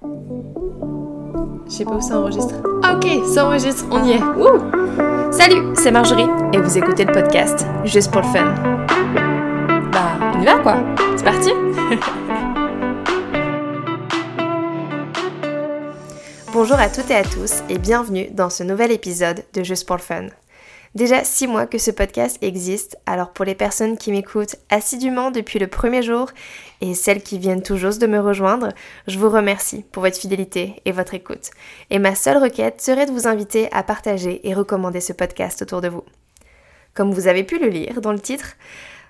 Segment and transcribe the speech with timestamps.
[0.00, 0.06] Je
[1.68, 2.54] sais pas où ça enregistre.
[2.94, 4.20] Ok, ça enregistre, on y est.
[5.32, 8.54] Salut, c'est Marjorie et vous écoutez le podcast juste pour le fun.
[9.90, 10.76] Bah, on y va quoi
[11.16, 11.50] C'est parti
[16.52, 19.96] Bonjour à toutes et à tous et bienvenue dans ce nouvel épisode de Juste pour
[19.96, 20.28] le fun.
[20.94, 25.58] Déjà six mois que ce podcast existe, alors pour les personnes qui m'écoutent assidûment depuis
[25.58, 26.30] le premier jour
[26.80, 28.70] et celles qui viennent tout juste de me rejoindre,
[29.06, 31.50] je vous remercie pour votre fidélité et votre écoute.
[31.90, 35.80] Et ma seule requête serait de vous inviter à partager et recommander ce podcast autour
[35.80, 36.04] de vous.
[36.94, 38.56] Comme vous avez pu le lire dans le titre,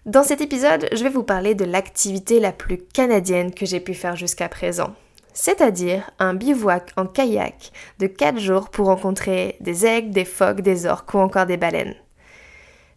[0.05, 3.95] dans cet épisode, je vais vous parler de l'activité la plus canadienne que j'ai pu
[3.95, 4.95] faire jusqu'à présent
[5.41, 7.71] c'est-à-dire un bivouac en kayak
[8.01, 11.95] de 4 jours pour rencontrer des aigles, des phoques, des orques ou encore des baleines.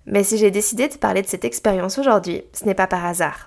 [0.07, 3.45] Mais si j'ai décidé de parler de cette expérience aujourd'hui, ce n'est pas par hasard.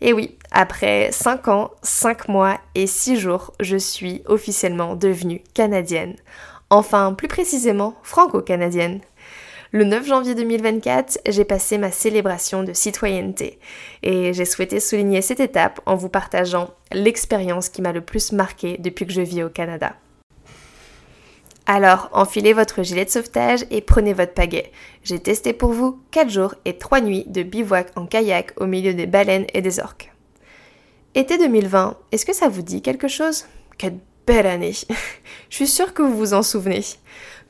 [0.00, 6.16] Et oui, après 5 ans, 5 mois et 6 jours, je suis officiellement devenue canadienne.
[6.68, 9.02] Enfin, plus précisément, franco-canadienne.
[9.72, 13.58] Le 9 janvier 2024, j'ai passé ma célébration de citoyenneté
[14.04, 18.76] et j'ai souhaité souligner cette étape en vous partageant l'expérience qui m'a le plus marqué
[18.78, 19.96] depuis que je vis au Canada.
[21.66, 24.70] Alors, enfilez votre gilet de sauvetage et prenez votre pagaie.
[25.02, 28.94] J'ai testé pour vous 4 jours et 3 nuits de bivouac en kayak au milieu
[28.94, 30.12] des baleines et des orques.
[31.16, 33.46] Été 2020, est-ce que ça vous dit quelque chose?
[34.26, 34.72] Belle année
[35.50, 36.82] Je suis sûre que vous vous en souvenez.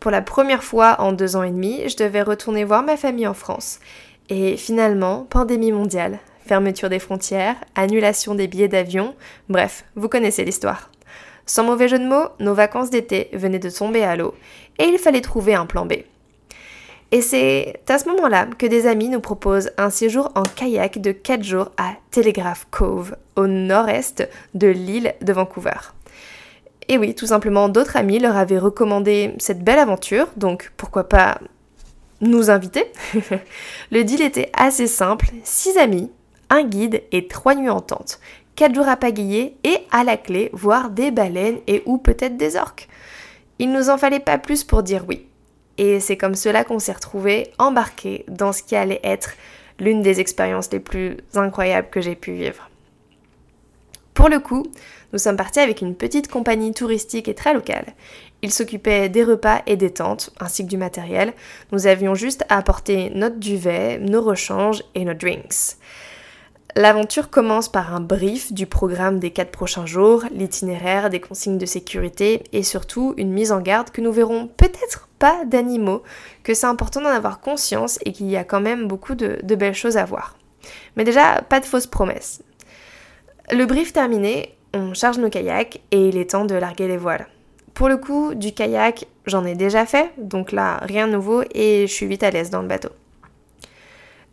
[0.01, 3.27] Pour la première fois en deux ans et demi, je devais retourner voir ma famille
[3.27, 3.81] en France.
[4.29, 9.15] Et finalement, pandémie mondiale, fermeture des frontières, annulation des billets d'avion,
[9.49, 10.91] bref, vous connaissez l'histoire.
[11.47, 14.35] Sans mauvais jeu de mots, nos vacances d'été venaient de tomber à l'eau
[14.79, 15.95] et il fallait trouver un plan B.
[17.13, 21.13] Et c'est à ce moment-là que des amis nous proposent un séjour en kayak de
[21.13, 25.95] 4 jours à Telegraph Cove, au nord-est de l'île de Vancouver.
[26.89, 31.41] Et oui, tout simplement, d'autres amis leur avaient recommandé cette belle aventure, donc pourquoi pas
[32.21, 32.85] nous inviter
[33.91, 36.11] Le deal était assez simple, 6 amis,
[36.49, 38.21] un guide et 3 nuits en tente,
[38.55, 42.57] 4 jours à pagayer et à la clé voir des baleines et ou peut-être des
[42.57, 42.89] orques.
[43.59, 45.27] Il nous en fallait pas plus pour dire oui.
[45.79, 49.33] Et c'est comme cela qu'on s'est retrouvés embarqués dans ce qui allait être
[49.79, 52.71] l'une des expériences les plus incroyables que j'ai pu vivre.
[54.15, 54.65] Pour le coup,
[55.13, 57.95] nous sommes partis avec une petite compagnie touristique et très locale.
[58.43, 61.33] Ils s'occupaient des repas et des tentes, ainsi que du matériel.
[61.73, 65.77] Nous avions juste à apporter notre duvet, nos rechanges et nos drinks.
[66.79, 71.65] L'aventure commence par un brief du programme des quatre prochains jours, l'itinéraire, des consignes de
[71.65, 76.03] sécurité et surtout une mise en garde que nous verrons peut-être pas d'animaux,
[76.43, 79.55] que c'est important d'en avoir conscience et qu'il y a quand même beaucoup de, de
[79.55, 80.37] belles choses à voir.
[80.97, 82.43] Mais déjà, pas de fausses promesses.
[83.51, 87.27] Le brief terminé, on charge nos kayaks et il est temps de larguer les voiles.
[87.75, 91.87] Pour le coup, du kayak, j'en ai déjà fait, donc là, rien de nouveau et
[91.87, 92.89] je suis vite à l'aise dans le bateau.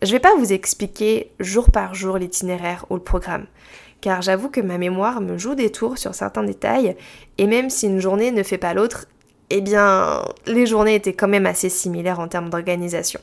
[0.02, 3.46] Je vais pas vous expliquer jour par jour l'itinéraire ou le programme,
[4.02, 6.96] car j'avoue que ma mémoire me joue des tours sur certains détails,
[7.38, 9.08] et même si une journée ne fait pas l'autre,
[9.50, 13.20] eh bien, les journées étaient quand même assez similaires en termes d'organisation.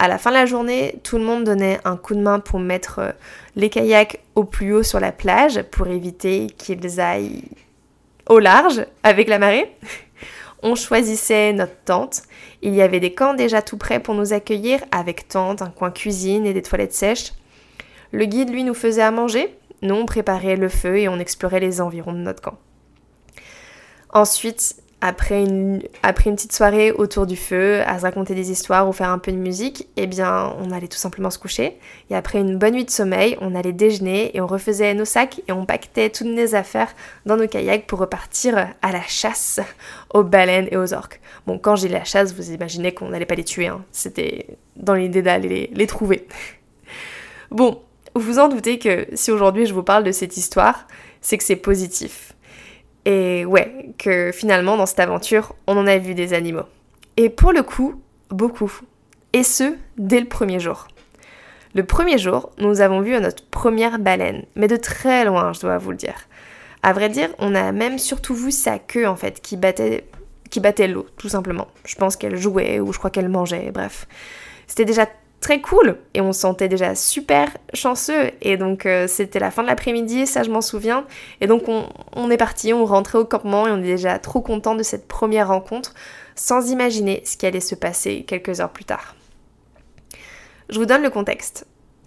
[0.00, 2.60] À la fin de la journée, tout le monde donnait un coup de main pour
[2.60, 3.12] mettre euh,
[3.56, 7.42] les kayaks au plus haut sur la plage pour éviter qu'ils aillent
[8.28, 9.74] au large avec la marée.
[10.62, 12.22] On choisissait notre tente.
[12.62, 15.90] Il y avait des camps déjà tout prêts pour nous accueillir avec tente, un coin
[15.90, 17.32] cuisine et des toilettes sèches.
[18.12, 19.56] Le guide, lui, nous faisait à manger.
[19.82, 22.58] Nous, on préparait le feu et on explorait les environs de notre camp.
[24.12, 29.10] Ensuite, après une, petite soirée autour du feu, à se raconter des histoires ou faire
[29.10, 31.78] un peu de musique, eh bien, on allait tout simplement se coucher.
[32.10, 35.40] Et après une bonne nuit de sommeil, on allait déjeuner et on refaisait nos sacs
[35.46, 36.92] et on pactait toutes nos affaires
[37.26, 39.60] dans nos kayaks pour repartir à la chasse
[40.12, 41.20] aux baleines et aux orques.
[41.46, 43.84] Bon, quand j'ai la chasse, vous imaginez qu'on n'allait pas les tuer, hein.
[43.92, 46.26] c'était dans l'idée d'aller les, les trouver.
[47.52, 47.80] bon,
[48.16, 50.88] vous vous en doutez que si aujourd'hui je vous parle de cette histoire,
[51.20, 52.34] c'est que c'est positif
[53.04, 56.66] et ouais, que finalement dans cette aventure, on en a vu des animaux.
[57.16, 58.00] Et pour le coup,
[58.30, 58.72] beaucoup.
[59.32, 60.88] Et ce, dès le premier jour.
[61.74, 65.78] Le premier jour, nous avons vu notre première baleine, mais de très loin, je dois
[65.78, 66.28] vous le dire.
[66.82, 70.04] À vrai dire, on a même surtout vu sa queue en fait, qui battait,
[70.50, 71.68] qui battait l'eau, tout simplement.
[71.84, 74.06] Je pense qu'elle jouait ou je crois qu'elle mangeait, bref.
[74.66, 75.06] C'était déjà
[75.40, 79.62] très cool et on se sentait déjà super chanceux et donc euh, c'était la fin
[79.62, 81.06] de l'après-midi, ça je m'en souviens
[81.40, 84.74] et donc on, est parti, on rentrait au campement et on est déjà trop content
[84.74, 85.94] de cette première rencontre
[86.34, 89.14] sans imaginer ce qui allait se passer quelques heures plus tard.
[90.68, 91.66] Je vous donne le contexte.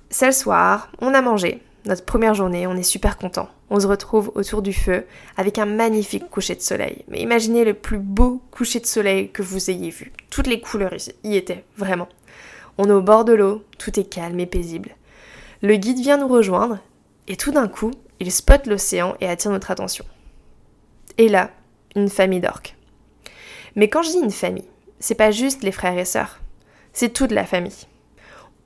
[0.10, 3.50] C'est le soir, on a mangé, notre première journée, on est super content.
[3.72, 5.06] On se retrouve autour du feu
[5.38, 7.04] avec un magnifique coucher de soleil.
[7.08, 10.12] Mais imaginez le plus beau coucher de soleil que vous ayez vu.
[10.30, 10.94] Toutes les couleurs
[11.24, 12.08] y étaient, vraiment.
[12.84, 14.96] On est au bord de l'eau, tout est calme et paisible.
[15.62, 16.80] Le guide vient nous rejoindre
[17.28, 20.04] et tout d'un coup, il spotte l'océan et attire notre attention.
[21.20, 21.52] Et là,
[21.96, 22.76] une famille d'orques.
[23.76, 24.68] Mais quand je dis une famille,
[25.00, 26.40] c'est pas juste les frères et sœurs,
[26.92, 27.86] c'est toute la famille.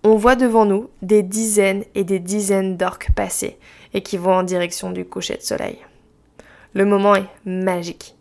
[0.05, 3.57] On voit devant nous des dizaines et des dizaines d'orques passer
[3.93, 5.79] et qui vont en direction du coucher de soleil.
[6.73, 8.15] Le moment est magique.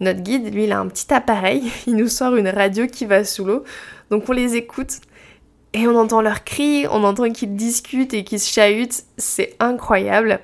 [0.00, 3.22] Notre guide, lui, il a un petit appareil, il nous sort une radio qui va
[3.22, 3.62] sous l'eau,
[4.10, 4.98] donc on les écoute
[5.72, 10.40] et on entend leurs cris, on entend qu'ils discutent et qu'ils se chahutent, c'est incroyable.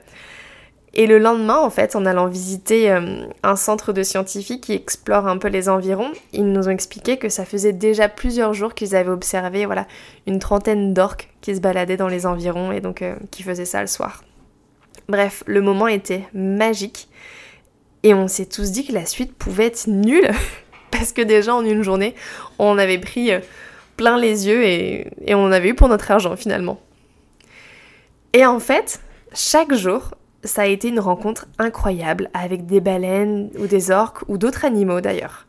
[0.99, 5.27] Et le lendemain, en fait, en allant visiter euh, un centre de scientifiques qui explore
[5.27, 8.97] un peu les environs, ils nous ont expliqué que ça faisait déjà plusieurs jours qu'ils
[8.97, 9.87] avaient observé voilà,
[10.27, 13.83] une trentaine d'orques qui se baladaient dans les environs et donc euh, qui faisaient ça
[13.83, 14.25] le soir.
[15.09, 17.09] Bref, le moment était magique
[18.03, 20.31] et on s'est tous dit que la suite pouvait être nulle
[20.91, 22.15] parce que déjà en une journée,
[22.59, 23.41] on avait pris euh,
[23.97, 26.81] plein les yeux et, et on en avait eu pour notre argent finalement.
[28.33, 29.01] Et en fait,
[29.33, 30.11] chaque jour,
[30.45, 35.01] ça a été une rencontre incroyable avec des baleines ou des orques ou d'autres animaux
[35.01, 35.47] d'ailleurs.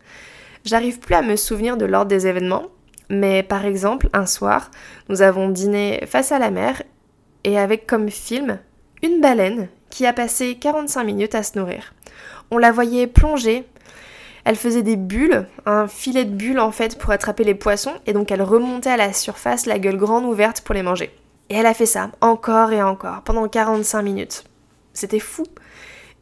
[0.65, 2.67] J'arrive plus à me souvenir de l'ordre des événements,
[3.09, 4.71] mais par exemple, un soir,
[5.07, 6.81] nous avons dîné face à la mer
[7.43, 8.59] et avec comme film
[9.01, 11.93] une baleine qui a passé 45 minutes à se nourrir.
[12.51, 13.65] On la voyait plonger,
[14.47, 18.13] elle faisait des bulles, un filet de bulles en fait pour attraper les poissons, et
[18.13, 21.11] donc elle remontait à la surface la gueule grande ouverte pour les manger.
[21.49, 24.45] Et elle a fait ça encore et encore pendant 45 minutes.
[24.93, 25.43] C'était fou.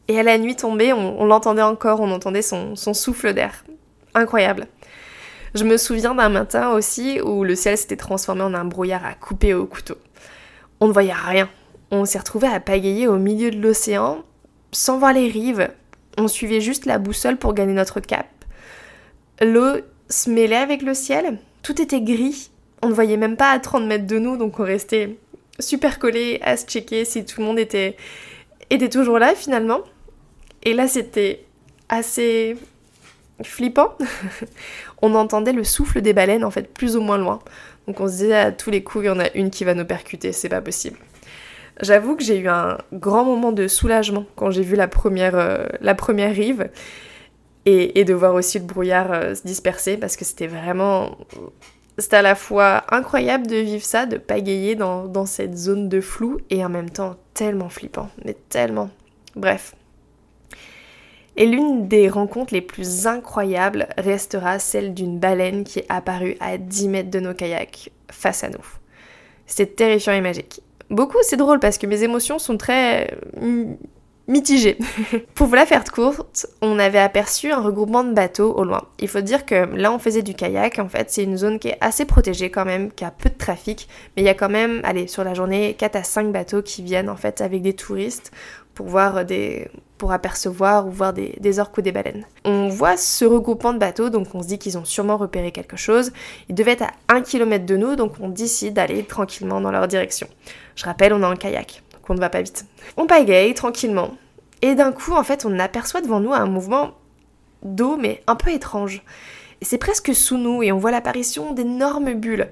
[0.07, 3.63] Et à la nuit tombée, on, l'entendait encore, on entendait son, souffle d'air.
[4.15, 4.65] Incroyable.
[5.53, 9.13] Je me souviens d'un matin aussi où le ciel s'était transformé en un brouillard à
[9.13, 9.97] couper au couteau.
[10.79, 11.47] On ne voyait rien.
[11.91, 14.23] On s'est retrouvé à pagayer au milieu de l'océan,
[14.71, 15.69] sans voir les rives.
[16.17, 18.27] On suivait juste la boussole pour gagner notre cap.
[19.41, 21.39] L'eau se mêlait avec le ciel.
[21.61, 22.51] Tout était gris.
[22.81, 25.17] On ne voyait même pas à 30 mètres de nous, donc on restait
[25.59, 27.97] super collés à se checker si tout le monde était,
[28.69, 29.81] était toujours là finalement.
[30.63, 31.45] Et là, c'était
[31.89, 32.57] assez
[33.43, 33.95] flippant.
[35.01, 37.39] on entendait le souffle des baleines en fait plus ou moins loin.
[37.87, 39.73] Donc on se disait à tous les coups, il y en a une qui va
[39.73, 40.97] nous percuter, c'est pas possible.
[41.81, 45.65] J'avoue que j'ai eu un grand moment de soulagement quand j'ai vu la première, euh,
[45.81, 46.69] la première rive
[47.65, 51.17] et, de voir aussi le brouillard euh, se disperser parce que c'était vraiment
[51.97, 56.01] c'était à la fois incroyable de vivre ça, de pagayer dans, dans cette zone de
[56.01, 58.89] flou et en même temps tellement flippant, mais tellement.
[59.35, 59.75] Bref.
[61.37, 66.57] Et l'une des rencontres les plus incroyables restera celle d'une baleine qui est apparue à
[66.57, 68.65] 10 mètres de nos kayaks face à nous.
[69.45, 70.61] C'était terrifiant et magique.
[70.89, 73.17] Beaucoup, c'est drôle parce que mes émotions sont très
[74.27, 74.77] mitigé.
[75.35, 78.83] Pour vous la faire courte, on avait aperçu un regroupement de bateaux au loin.
[78.99, 81.69] Il faut dire que là on faisait du kayak, en fait c'est une zone qui
[81.69, 84.49] est assez protégée quand même, qui a peu de trafic, mais il y a quand
[84.49, 87.73] même, allez, sur la journée, 4 à 5 bateaux qui viennent en fait avec des
[87.73, 88.31] touristes
[88.73, 92.25] pour voir des pour apercevoir ou voir des, des orques ou des baleines.
[92.43, 95.77] On voit ce regroupement de bateaux, donc on se dit qu'ils ont sûrement repéré quelque
[95.77, 96.11] chose.
[96.49, 99.87] Ils devaient être à 1 km de nous, donc on décide d'aller tranquillement dans leur
[99.87, 100.27] direction.
[100.75, 102.65] Je rappelle, on est en kayak qu'on ne va pas vite.
[102.97, 104.15] On pagaille tranquillement.
[104.61, 106.91] Et d'un coup, en fait, on aperçoit devant nous un mouvement
[107.63, 109.03] d'eau, mais un peu étrange.
[109.61, 112.49] C'est presque sous nous, et on voit l'apparition d'énormes bulles.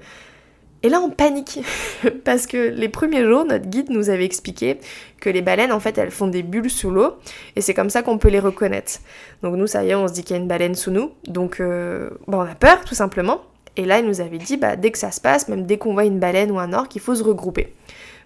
[0.82, 1.60] Et là, on panique,
[2.24, 4.78] parce que les premiers jours, notre guide nous avait expliqué
[5.18, 7.14] que les baleines, en fait, elles font des bulles sous l'eau,
[7.56, 9.00] et c'est comme ça qu'on peut les reconnaître.
[9.42, 11.12] Donc nous, ça y est, on se dit qu'il y a une baleine sous nous,
[11.26, 13.40] donc euh, bah, on a peur, tout simplement.
[13.76, 15.94] Et là, il nous avait dit, bah, dès que ça se passe, même dès qu'on
[15.94, 17.72] voit une baleine ou un orque, il faut se regrouper.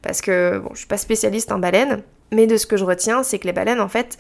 [0.03, 2.03] Parce que, bon, je suis pas spécialiste en baleines,
[2.33, 4.19] mais de ce que je retiens, c'est que les baleines, en fait,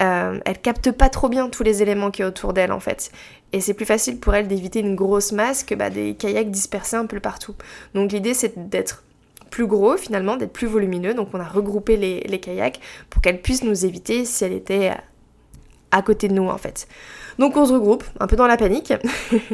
[0.00, 3.10] euh, elles captent pas trop bien tous les éléments qui est autour d'elles, en fait.
[3.52, 6.96] Et c'est plus facile pour elles d'éviter une grosse masse que bah, des kayaks dispersés
[6.96, 7.54] un peu partout.
[7.94, 9.04] Donc l'idée, c'est d'être
[9.50, 11.14] plus gros finalement, d'être plus volumineux.
[11.14, 14.92] Donc on a regroupé les, les kayaks pour qu'elles puissent nous éviter si elles étaient
[15.92, 16.88] à côté de nous en fait.
[17.38, 18.92] Donc on se regroupe, un peu dans la panique.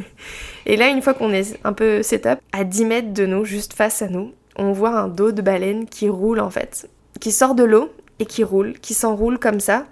[0.67, 3.75] et là, une fois qu'on est un peu setup, à 10 mètres de nous, juste
[3.75, 6.89] face à nous, on voit un dos de baleine qui roule en fait,
[7.21, 9.87] qui sort de l'eau et qui roule, qui s'enroule comme ça.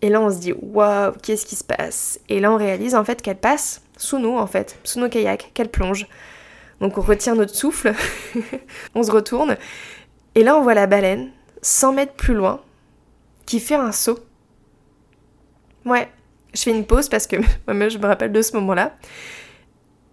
[0.00, 2.18] Et là on se dit waouh, qu'est-ce qui se passe?
[2.28, 5.50] Et là on réalise en fait qu'elle passe sous nous en fait, sous nos kayaks,
[5.54, 6.06] qu'elle plonge.
[6.80, 7.94] Donc on retient notre souffle,
[8.94, 9.56] on se retourne
[10.34, 11.30] et là on voit la baleine
[11.62, 12.60] 100 mètres plus loin
[13.46, 14.18] qui fait un saut.
[15.84, 16.08] Ouais,
[16.54, 17.36] je fais une pause parce que
[17.72, 18.96] moi je me rappelle de ce moment-là.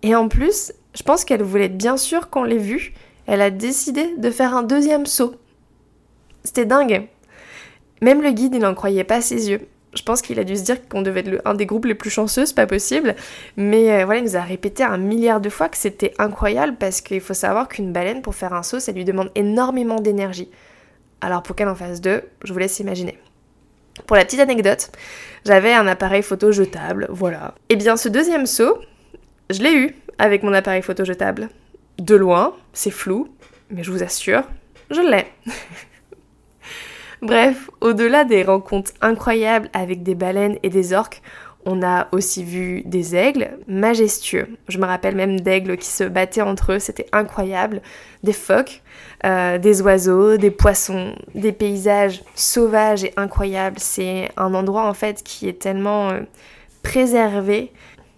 [0.01, 2.93] Et en plus, je pense qu'elle voulait être bien sûre qu'on l'ait vue
[3.29, 5.35] elle a décidé de faire un deuxième saut.
[6.43, 7.07] C'était dingue.
[8.01, 9.67] Même le guide, il n'en croyait pas ses yeux.
[9.93, 12.09] Je pense qu'il a dû se dire qu'on devait être un des groupes les plus
[12.09, 13.15] chanceux, c'est pas possible.
[13.55, 17.01] Mais euh, voilà, il nous a répété un milliard de fois que c'était incroyable parce
[17.01, 20.49] qu'il faut savoir qu'une baleine, pour faire un saut, ça lui demande énormément d'énergie.
[21.21, 23.19] Alors pour qu'elle en fasse deux, je vous laisse imaginer.
[24.07, 24.89] Pour la petite anecdote,
[25.45, 27.53] j'avais un appareil photo jetable, voilà.
[27.69, 28.79] Et eh bien ce deuxième saut,
[29.51, 31.49] je l'ai eu avec mon appareil photo jetable.
[31.99, 33.27] De loin, c'est flou,
[33.69, 34.43] mais je vous assure,
[34.89, 35.25] je l'ai.
[37.21, 41.21] Bref, au-delà des rencontres incroyables avec des baleines et des orques,
[41.65, 44.47] on a aussi vu des aigles majestueux.
[44.69, 47.81] Je me rappelle même d'aigles qui se battaient entre eux, c'était incroyable.
[48.23, 48.81] Des phoques,
[49.25, 53.79] euh, des oiseaux, des poissons, des paysages sauvages et incroyables.
[53.79, 56.21] C'est un endroit en fait qui est tellement euh,
[56.81, 57.73] préservé,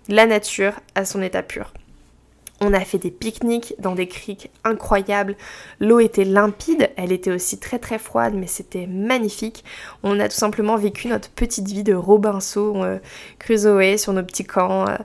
[0.08, 1.74] la nature à son état pur.
[2.64, 5.36] On a fait des pique-niques dans des criques incroyables.
[5.80, 9.64] L'eau était limpide, elle était aussi très très froide, mais c'était magnifique.
[10.04, 12.98] On a tout simplement vécu notre petite vie de Robinson euh,
[13.40, 14.88] Crusoe sur nos petits camps.
[14.88, 14.98] Euh,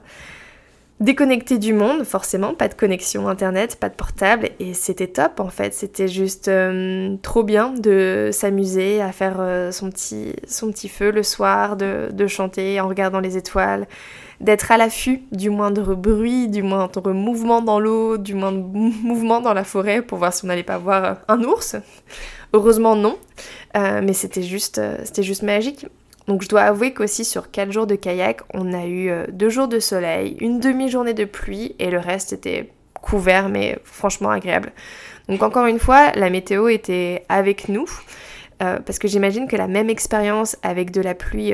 [0.99, 5.49] déconnecté du monde, forcément, pas de connexion internet, pas de portable, et c'était top en
[5.49, 9.37] fait, c'était juste euh, trop bien de s'amuser à faire
[9.71, 13.87] son, petit, son petit feu le soir, de, chanter en regardant les étoiles,
[14.41, 19.53] d'être à l'affût du moindre bruit, du moindre mouvement dans l'eau, du moindre mouvement dans
[19.53, 21.75] la forêt pour voir si on n'allait pas voir un ours.
[22.53, 23.17] Heureusement non,
[23.75, 25.85] euh, mais c'était juste, euh, c'était juste magique.
[26.27, 29.49] Donc je dois avouer qu'aussi sur 4 jours de kayak, on a eu 2 euh,
[29.49, 34.73] jours de soleil, une demi-journée de pluie et le reste était couvert mais franchement agréable.
[35.29, 37.87] Donc encore une fois, la météo était avec nous.
[38.59, 41.53] parce que j'imagine que la même expérience avec de la pluie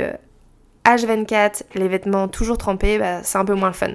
[0.86, 3.94] H24, les vêtements toujours trempés, bah, c'est un peu moins fun.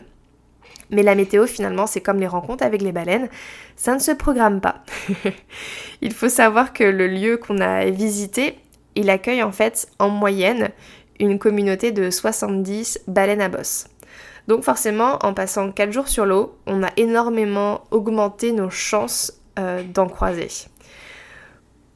[0.90, 3.28] Mais la météo, finalement, c'est comme les rencontres avec les baleines,
[3.76, 4.82] ça ne se programme pas.
[6.00, 8.58] il faut savoir que le lieu qu'on a visité,
[8.98, 10.70] il accueille en fait en moyenne
[11.20, 13.86] une communauté de 70 baleines à bosse.
[14.48, 19.82] Donc forcément, en passant 4 jours sur l'eau, on a énormément augmenté nos chances euh,
[19.82, 20.48] d'en croiser.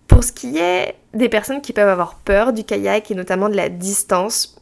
[0.06, 3.56] Pour ce qui est des personnes qui peuvent avoir peur du kayak et notamment de
[3.56, 4.61] la distance,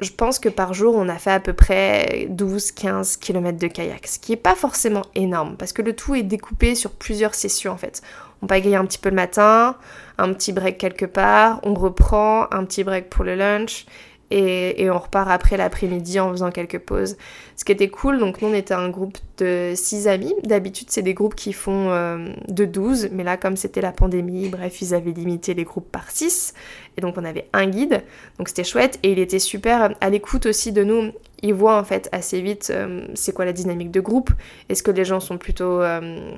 [0.00, 4.06] je pense que par jour, on a fait à peu près 12-15 km de kayak,
[4.06, 7.72] ce qui n'est pas forcément énorme, parce que le tout est découpé sur plusieurs sessions
[7.72, 8.02] en fait.
[8.42, 9.76] On pagaille un petit peu le matin,
[10.18, 13.86] un petit break quelque part, on reprend, un petit break pour le lunch,
[14.30, 17.16] et, on repart après l'après-midi en faisant quelques pauses.
[17.56, 20.34] Ce qui était cool, donc nous on était un groupe de 6 amis.
[20.44, 24.48] D'habitude c'est des groupes qui font euh, de 12, mais là comme c'était la pandémie,
[24.48, 26.54] bref, ils avaient limité les groupes par 6.
[26.96, 28.02] Et donc on avait un guide,
[28.38, 28.98] donc c'était chouette.
[29.02, 31.12] Et il était super à l'écoute aussi de nous.
[31.42, 34.30] Il voit en fait assez vite euh, c'est quoi la dynamique de groupe.
[34.68, 35.82] Est-ce que les gens sont plutôt...
[35.82, 36.32] Euh,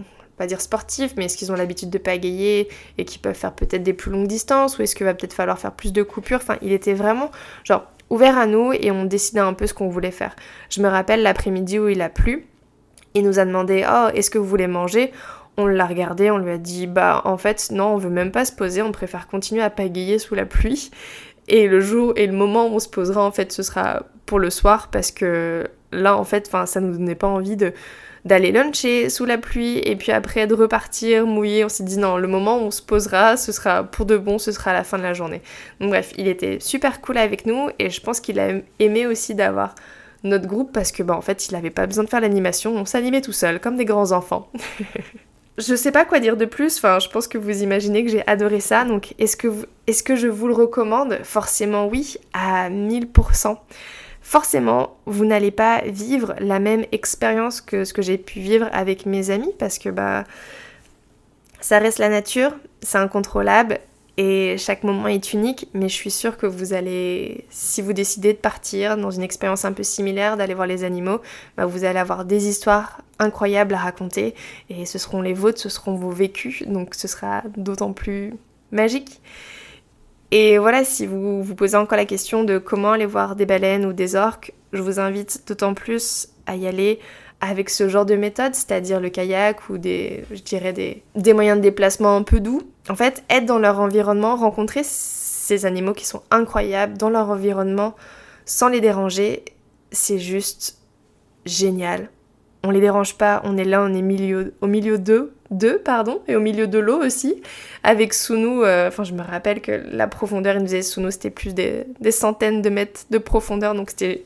[0.47, 2.69] dire sportifs, mais est-ce qu'ils ont l'habitude de pagayer
[2.99, 5.59] et qui peuvent faire peut-être des plus longues distances ou est-ce qu'il va peut-être falloir
[5.59, 6.39] faire plus de coupures?
[6.43, 7.31] Enfin, il était vraiment
[7.65, 10.37] genre ouvert à nous et on décidait un peu ce qu'on voulait faire.
[10.71, 12.47] Je me rappelle l'après-midi où il a plu,
[13.15, 15.13] il nous a demandé "Oh, est-ce que vous voulez manger?
[15.57, 18.45] On l'a regardé, on lui a dit bah en fait non, on veut même pas
[18.45, 20.91] se poser, on préfère continuer à pagayer sous la pluie.
[21.49, 24.39] Et le jour et le moment où on se posera en fait ce sera pour
[24.39, 27.57] le soir parce que là en fait ça nous donnait pas envie
[28.25, 31.65] d'aller luncher sous la pluie et puis après de repartir mouillé.
[31.65, 34.53] On s'est dit non, le moment on se posera, ce sera pour de bon, ce
[34.53, 35.43] sera à la fin de la journée.
[35.81, 39.35] Donc bref, il était super cool avec nous et je pense qu'il a aimé aussi
[39.35, 39.75] d'avoir
[40.25, 42.85] notre groupe parce que bah en fait il avait pas besoin de faire l'animation, on
[42.85, 44.49] s'animait tout seul comme des grands enfants.
[45.59, 48.27] je sais pas quoi dire de plus, enfin je pense que vous imaginez que j'ai
[48.27, 49.49] adoré ça, donc est-ce que,
[49.87, 51.19] est-ce que je vous le recommande?
[51.25, 53.57] Forcément oui, à 1000%
[54.23, 59.07] forcément, vous n'allez pas vivre la même expérience que ce que j'ai pu vivre avec
[59.07, 60.25] mes amis parce que bah
[61.61, 63.79] ça reste la nature, c'est incontrôlable
[64.19, 68.35] et chaque moment est unique, mais je suis sûre que vous allez, si vous décidez
[68.35, 71.21] de partir dans une expérience un peu similaire, d'aller voir les animaux,
[71.57, 74.35] bah vous allez avoir des histoires incroyables à raconter
[74.69, 78.35] et ce seront les vôtres, ce seront vos vécus, donc ce sera d'autant plus
[78.71, 79.21] magique.
[80.35, 83.85] Et voilà, si vous vous posez encore la question de comment aller voir des baleines
[83.85, 87.01] ou des orques, je vous invite d'autant plus à y aller
[87.43, 90.25] avec ce genre de méthode, c'est-à-dire le kayak ou des,
[91.15, 92.63] des moyens de déplacement un peu doux.
[92.89, 97.95] En fait, être dans leur environnement, rencontrer ces animaux qui sont incroyables dans leur environnement
[98.47, 99.45] sans les déranger,
[99.91, 100.79] c'est juste
[101.45, 102.09] génial
[102.65, 106.37] on les dérange pas, on est là, on est au milieu d'eux, d'eux, pardon, et
[106.37, 107.43] au milieu de l'eau aussi,
[107.83, 111.01] avec sous nous, euh, enfin je me rappelle que la profondeur, il nous disait sous
[111.01, 114.25] nous, c'était plus des, centaines de mètres de profondeur, donc c'était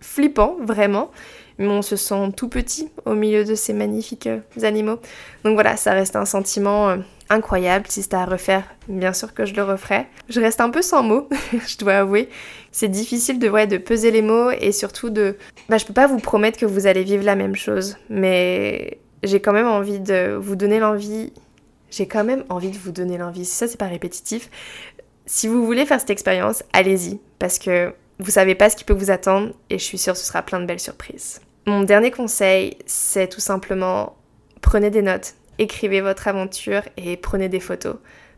[0.00, 1.10] flippant, vraiment,
[1.58, 4.98] mais on se sent tout petit au milieu de ces magnifiques euh, animaux.
[5.44, 6.96] Donc voilà, ça reste un sentiment euh,
[7.32, 7.86] incroyable.
[7.88, 10.06] Si c'était à refaire, bien sûr que je le referais.
[10.28, 11.28] Je reste un peu sans mots,
[11.66, 12.28] je dois avouer.
[12.70, 15.36] C'est difficile de, de peser les mots et surtout de...
[15.68, 19.40] Bah, je peux pas vous promettre que vous allez vivre la même chose, mais j'ai
[19.40, 21.32] quand même envie de vous donner l'envie...
[21.90, 24.48] J'ai quand même envie de vous donner l'envie, si ça c'est pas répétitif.
[25.26, 28.94] Si vous voulez faire cette expérience, allez-y, parce que vous savez pas ce qui peut
[28.94, 31.42] vous attendre et je suis sûre que ce sera plein de belles surprises.
[31.66, 34.16] Mon dernier conseil, c'est tout simplement
[34.62, 37.96] prenez des notes, écrivez votre aventure et prenez des photos.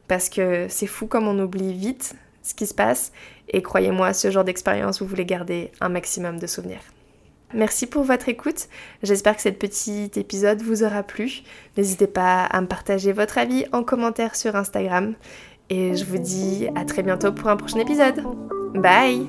[0.09, 3.11] Parce que c'est fou comme on oublie vite ce qui se passe.
[3.49, 6.81] Et croyez-moi, ce genre d'expérience, vous voulez garder un maximum de souvenirs.
[7.52, 8.69] Merci pour votre écoute.
[9.02, 11.43] J'espère que cet petit épisode vous aura plu.
[11.76, 15.14] N'hésitez pas à me partager votre avis en commentaire sur Instagram.
[15.71, 18.23] Et je vous dis à très bientôt pour un prochain épisode.
[18.75, 19.26] Bye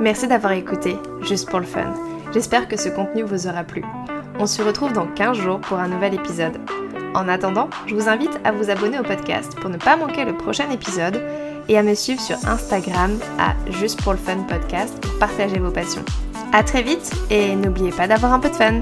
[0.00, 1.94] Merci d'avoir écouté, juste pour le fun.
[2.32, 3.82] J'espère que ce contenu vous aura plu.
[4.38, 6.58] On se retrouve dans 15 jours pour un nouvel épisode.
[7.14, 10.36] En attendant, je vous invite à vous abonner au podcast pour ne pas manquer le
[10.36, 11.20] prochain épisode
[11.68, 15.70] et à me suivre sur Instagram à Juste pour le Fun Podcast pour partager vos
[15.70, 16.04] passions.
[16.52, 18.80] A très vite et n'oubliez pas d'avoir un peu de fun